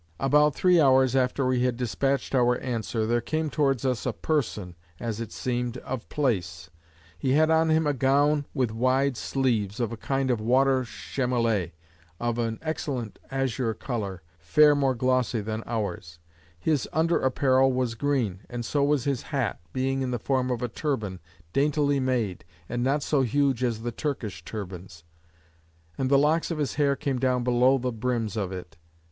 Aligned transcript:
About 0.19 0.55
three 0.55 0.81
hours 0.81 1.15
after 1.15 1.45
we 1.45 1.61
had 1.61 1.77
dispatched 1.77 2.33
our 2.33 2.57
answer, 2.57 3.05
there 3.05 3.21
came 3.21 3.51
towards 3.51 3.85
us 3.85 4.03
a 4.07 4.11
person 4.13 4.75
(as 4.99 5.19
it 5.21 5.31
seemed) 5.31 5.77
of 5.77 6.09
place. 6.09 6.71
He 7.19 7.33
had 7.33 7.51
on 7.51 7.69
him 7.69 7.85
a 7.85 7.93
gown 7.93 8.47
with 8.51 8.71
wide 8.71 9.15
sleeves, 9.15 9.79
of 9.79 9.91
a 9.91 9.97
kind 9.97 10.31
of 10.31 10.41
water 10.41 10.83
chamolet, 10.85 11.73
of 12.19 12.39
an 12.39 12.57
excellent 12.63 13.19
azure 13.29 13.75
colour, 13.75 14.23
fair 14.39 14.73
more 14.73 14.95
glossy 14.95 15.39
than 15.39 15.61
ours; 15.67 16.17
his 16.57 16.89
under 16.91 17.19
apparel 17.21 17.71
was 17.71 17.93
green; 17.93 18.39
and 18.49 18.65
so 18.65 18.83
was 18.83 19.03
his 19.03 19.21
hat, 19.21 19.59
being 19.71 20.01
in 20.01 20.09
the 20.09 20.17
form 20.17 20.49
of 20.49 20.63
a 20.63 20.67
turban, 20.67 21.19
daintily 21.53 21.99
made, 21.99 22.43
and 22.67 22.83
not 22.83 23.03
so 23.03 23.21
huge 23.21 23.63
as 23.63 23.83
the 23.83 23.91
Turkish 23.91 24.43
turbans; 24.43 25.03
and 25.95 26.09
the 26.09 26.17
locks 26.17 26.49
of 26.49 26.57
his 26.57 26.73
hair 26.73 26.95
came 26.95 27.19
down 27.19 27.43
below 27.43 27.77
the 27.77 27.91
brims 27.91 28.35
of 28.35 28.51
it. 28.51 28.77